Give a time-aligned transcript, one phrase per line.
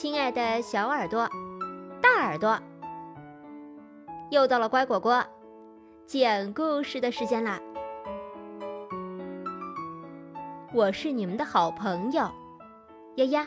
[0.00, 1.28] 亲爱的小耳朵、
[2.00, 2.58] 大耳朵，
[4.30, 5.22] 又到了乖果果
[6.06, 7.60] 讲故事的时间啦！
[10.72, 12.30] 我是你们的好朋友
[13.16, 13.46] 丫丫。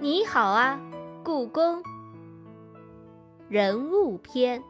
[0.00, 0.76] 你好啊，
[1.22, 1.80] 故宫。
[3.48, 4.60] 人物篇。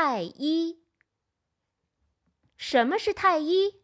[0.00, 0.80] 太医。
[2.56, 3.82] 什么是太医？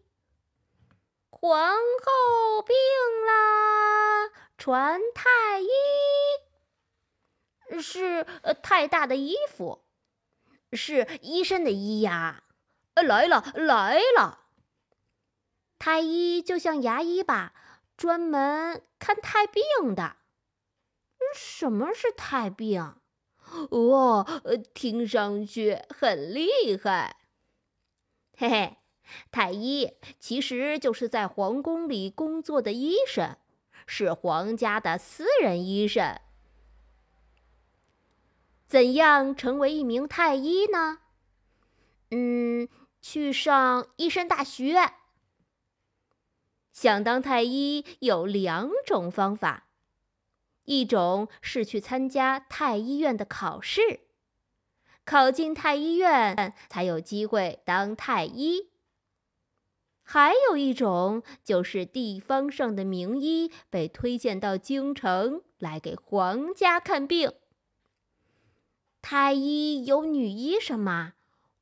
[1.29, 2.73] 皇后病
[3.27, 5.69] 啦，传太医。
[7.83, 9.85] 是呃太大的衣服，
[10.73, 12.45] 是医生的医呀。
[12.95, 14.47] 来了来了。
[15.81, 17.55] 太医就像牙医吧，
[17.97, 20.15] 专门看太病的。
[21.35, 23.01] 什么是太病？
[23.71, 24.25] 哇，
[24.75, 27.17] 听上去很厉害。
[28.37, 28.77] 嘿嘿，
[29.31, 33.37] 太医其实就是在皇宫里工作的医生，
[33.87, 36.19] 是皇家的私人医生。
[38.67, 40.99] 怎样成为一名太医呢？
[42.11, 42.69] 嗯，
[43.01, 44.95] 去上医生大学。
[46.73, 49.64] 想当太医有两种方法。
[50.65, 54.01] 一种是去参加太医院的考试，
[55.05, 58.71] 考进太医院才有机会当太医；
[60.03, 67.33] 还有一种就是地方上的名医被推荐到京城来给皇家看病。
[69.03, 71.13] 太医有女医生吗？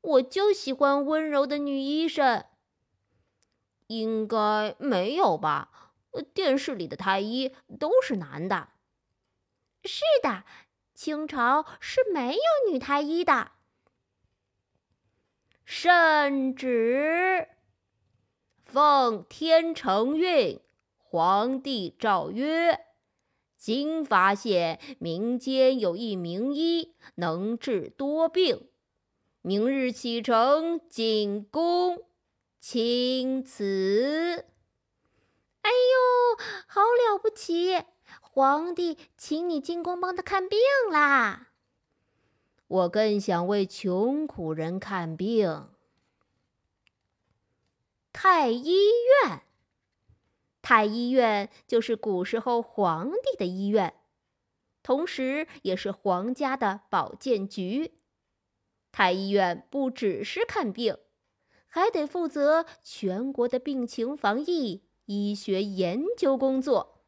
[0.00, 2.44] 我就喜欢温柔的女医生。
[3.88, 5.94] 应该没有吧？
[6.32, 8.68] 电视里的太医都是男的。
[9.84, 10.44] 是的，
[10.94, 13.52] 清朝是没有女太医的。
[15.64, 17.48] 圣旨：
[18.64, 20.60] 奉天承运，
[20.96, 22.78] 皇帝诏曰：
[23.56, 28.68] 今发现民间有一名医，能治多病。
[29.40, 32.04] 明日启程进宫，
[32.60, 34.46] 钦此。
[35.62, 37.82] 哎呦，好了不起！
[38.34, 40.58] 皇帝请你进宫帮他看病
[40.90, 41.48] 啦！
[42.66, 45.68] 我更想为穷苦人看病。
[48.10, 48.72] 太医
[49.26, 49.42] 院，
[50.62, 53.96] 太医院就是古时候皇帝的医院，
[54.82, 57.98] 同时也是皇家的保健局。
[58.90, 60.96] 太医院不只是看病，
[61.66, 67.01] 还得负责全国的病情防疫、医学研究工作。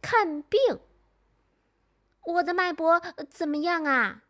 [0.00, 0.78] 看病，
[2.24, 4.24] 我的脉搏怎么样啊？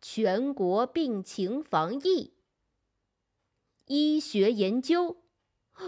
[0.00, 2.34] 全国病情防疫、
[3.86, 5.16] 医学研究，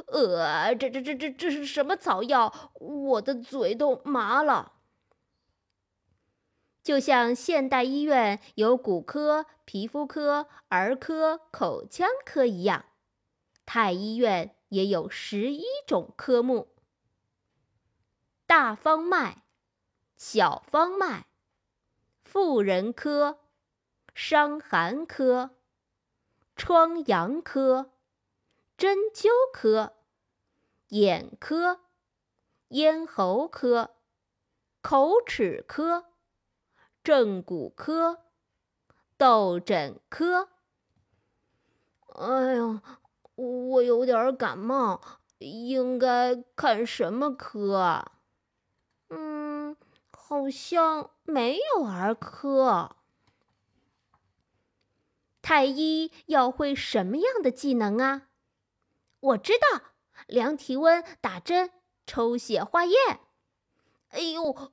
[0.07, 2.73] 呃，这这这这这是什么草药？
[2.75, 4.73] 我的嘴都麻了。
[6.83, 12.87] 就像现代医院有骨科、皮肤科、儿科、口腔科一样，
[13.67, 16.69] 太医院也有十一种科目。
[18.49, 19.43] 大方脉、
[20.17, 21.27] 小方脉、
[22.25, 23.41] 妇人科、
[24.15, 25.51] 伤寒科、
[26.57, 27.93] 疮疡科、
[28.79, 29.93] 针灸科、
[30.89, 31.81] 眼科、
[32.69, 33.91] 咽喉科、
[34.81, 36.07] 口齿科、
[37.05, 38.21] 正骨科、
[39.19, 40.49] 痘疹科。
[42.15, 42.83] 哎呀，
[43.35, 45.03] 我有点感冒，
[45.37, 48.13] 应该看什么科啊？
[50.29, 52.97] 好像没有儿科。
[55.41, 58.29] 太医要会什么样的技能啊？
[59.21, 59.95] 我知道，
[60.27, 61.71] 量体温、打针、
[62.07, 63.21] 抽血化验。
[64.11, 64.71] 哎呦，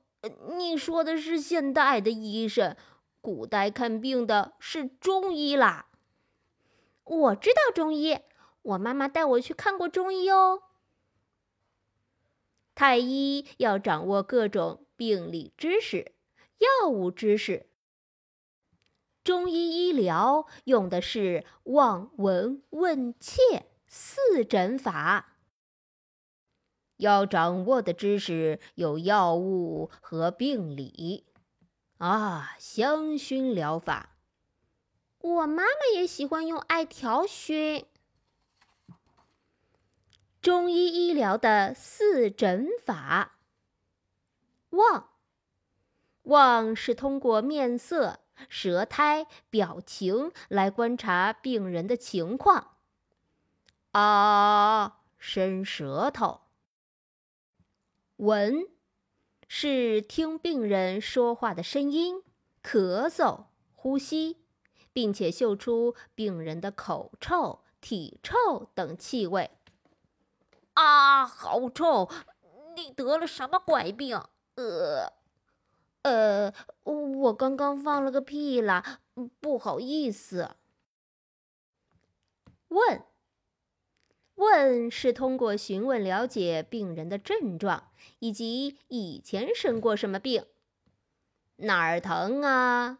[0.58, 2.76] 你说的是现代的医生，
[3.22, 5.86] 古代看病的是中医啦。
[7.04, 8.18] 我知道中医，
[8.60, 10.64] 我妈妈带我去看过中医哦。
[12.74, 16.12] 太医要掌握各种病理知识、
[16.58, 17.66] 药物知识。
[19.22, 25.36] 中医医疗用的是望、闻、问、切四诊法。
[26.96, 31.26] 要掌握的知识有药物和病理。
[31.98, 34.16] 啊，香薰疗法，
[35.18, 37.86] 我妈妈也喜欢用艾条熏。
[40.42, 43.35] 中医医疗的四诊法：
[44.70, 45.10] 望，
[46.22, 52.76] 望是通过面色、舌苔、表情来观察病人的情况。
[53.92, 56.42] 啊，伸舌头。
[58.16, 58.66] 闻，
[59.48, 62.22] 是听病人说话的声音、
[62.62, 64.44] 咳嗽、呼吸，
[64.92, 69.50] 并且嗅出病人的口臭、体臭等气味。
[70.74, 72.10] 啊，好臭！
[72.74, 74.22] 你得了什么怪病？
[74.56, 75.12] 呃，
[76.02, 76.52] 呃，
[76.84, 79.00] 我刚刚放了个屁啦，
[79.40, 80.56] 不好意思。
[82.68, 83.04] 问，
[84.34, 90.46] 问是通过询问了解病人的症状以及以前生过什么病。
[91.56, 92.98] 哪儿疼啊？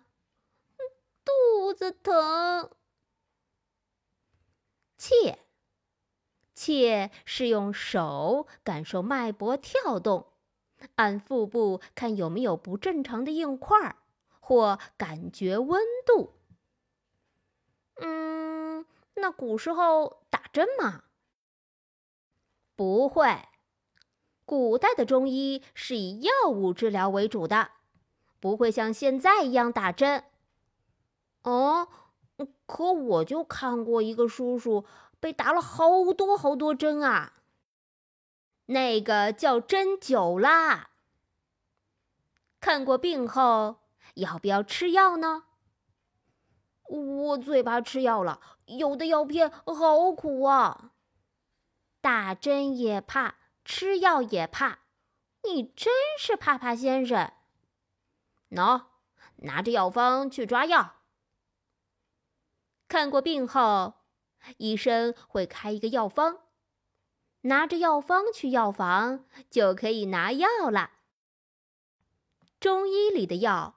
[1.24, 2.70] 肚子疼。
[4.96, 5.40] 切。
[6.54, 10.32] 切是用手感受脉搏跳动，
[10.94, 13.96] 按腹部看有没有不正常的硬块，
[14.40, 16.34] 或感觉温度。
[17.96, 21.02] 嗯，那古时候打针吗？
[22.76, 23.48] 不会，
[24.44, 27.70] 古代的中医是以药物治疗为主的，
[28.38, 30.24] 不会像现在一样打针。
[31.42, 31.88] 哦，
[32.66, 34.84] 可我就看过一个叔叔。
[35.18, 37.32] 被打了好多好多针啊！
[38.66, 40.90] 那个叫针灸啦。
[42.60, 43.80] 看过病后
[44.14, 45.44] 要不要吃药呢？
[46.88, 50.92] 我最怕吃药了，有的药片好苦啊。
[52.00, 54.80] 打针也怕，吃药也怕，
[55.42, 57.32] 你真是怕怕先生。
[58.50, 58.84] 喏，
[59.36, 60.96] 拿着药方去抓药。
[62.88, 63.94] 看过病后。
[64.58, 66.38] 医生会开一个药方，
[67.46, 70.90] 拿着药方去药房就可以拿药了。
[72.58, 73.76] 中医里的药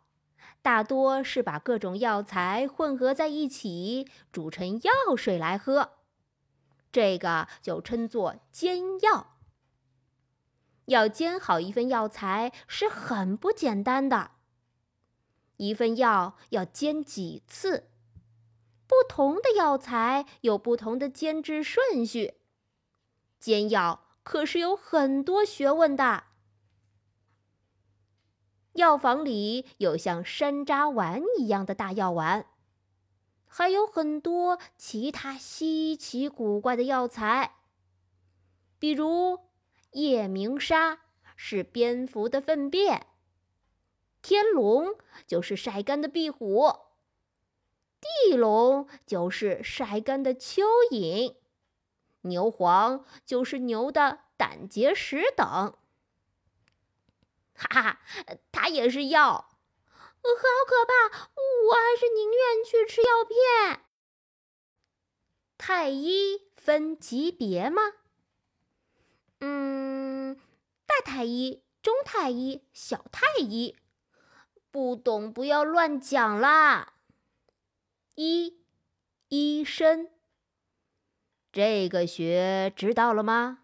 [0.62, 5.92] 大多是把各种药材混合在一起煮成药水来喝，
[6.92, 9.38] 这个就称作煎药。
[10.86, 14.32] 要煎好一份药材是很不简单的，
[15.58, 17.92] 一份药要煎几次？
[18.88, 22.39] 不同的药材有不同的煎制顺序，
[23.40, 26.26] 煎药可是有很多学问的。
[28.74, 32.46] 药房里有像山楂丸一样的大药丸，
[33.48, 37.56] 还有很多其他稀奇古怪的药材，
[38.78, 39.40] 比如
[39.92, 41.00] 夜明砂
[41.36, 43.08] 是蝙蝠的粪便，
[44.22, 44.96] 天龙
[45.26, 46.72] 就是晒干的壁虎。
[48.00, 51.36] 地龙就是晒干的蚯蚓，
[52.22, 55.46] 牛黄就是牛的胆结石等。
[57.56, 58.00] 哈哈，
[58.52, 61.30] 它也是药，好可怕！
[61.36, 63.86] 我还是宁愿去吃药片。
[65.58, 67.82] 太医分级别吗？
[69.42, 70.40] 嗯，
[70.86, 73.76] 大太医、中太医、小太医，
[74.72, 76.94] 不懂不要乱讲啦。
[78.16, 78.62] 一，
[79.28, 80.10] 医生，
[81.52, 83.64] 这个学知道了吗？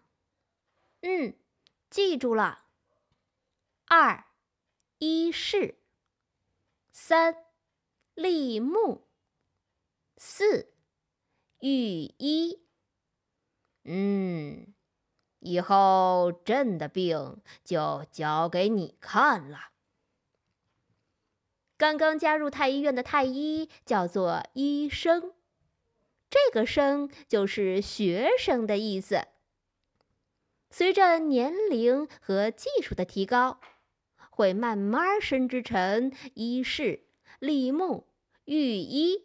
[1.02, 1.34] 嗯，
[1.88, 2.64] 记住了。
[3.86, 4.24] 二，
[4.98, 5.78] 医士。
[6.92, 7.44] 三，
[8.14, 9.06] 立木。
[10.16, 10.72] 四，
[11.60, 11.68] 御
[12.18, 12.60] 医。
[13.84, 14.74] 嗯，
[15.38, 19.70] 以后朕的病就交给你看了。
[21.76, 25.34] 刚刚加入太医院的太医叫做医生，
[26.28, 29.26] 这个“生”就是学生的意思。
[30.70, 33.60] 随着年龄和技术的提高，
[34.30, 37.04] 会慢慢升职成医士、
[37.40, 38.06] 吏目、
[38.44, 39.24] 御医。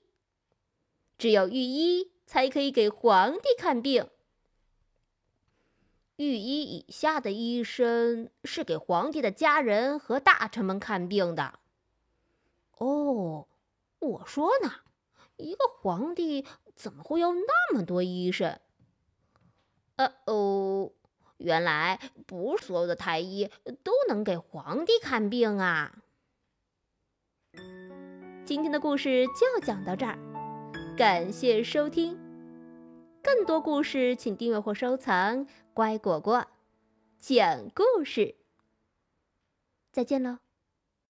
[1.18, 4.10] 只有御医才可以给皇帝看病。
[6.16, 11.60] 御医以下的医生是给皇帝的家人和大臣们看病的。
[12.78, 13.48] 哦，
[14.00, 14.72] 我说呢，
[15.38, 18.60] 一个皇帝怎么会有那么多医生？
[19.98, 20.92] 呃哦，
[21.38, 23.50] 原来不是所有的太医
[23.84, 26.04] 都能给皇帝看病啊！
[28.46, 30.18] 今天的故事就讲到这儿，
[30.98, 32.20] 感谢收听。
[33.24, 35.46] 更多故事请订阅或收藏。
[35.74, 36.48] 乖果果
[37.20, 38.36] 讲故事，
[39.92, 40.51] 再见喽。